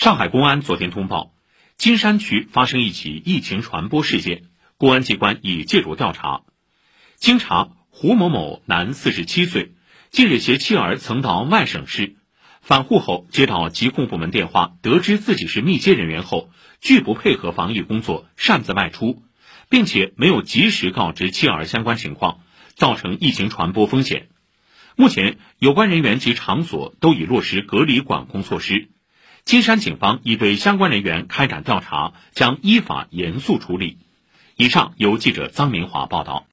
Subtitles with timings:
[0.00, 1.34] 上海公安昨天通报，
[1.76, 4.44] 金山区发生一起疫情传播事件，
[4.78, 6.40] 公安机关已介入调查。
[7.16, 9.74] 经查，胡某某，男，四十七岁，
[10.08, 12.16] 近日携妻儿曾到外省市，
[12.62, 16.48] 返沪后接到疾控部门电话，得知自己是密接人员后，
[16.80, 19.22] 拒不配合防疫工作，擅自外出，
[19.68, 22.40] 并且没有及时告知妻儿相关情况，
[22.74, 24.30] 造成疫情传播风险。
[24.96, 28.88] 目前，有关人员及场所都已落实隔离管控措施。
[29.50, 33.98] 金山警方已对相关人员开展调查，将依法严肃处理。
[34.54, 36.46] 以上由记者臧明华报道。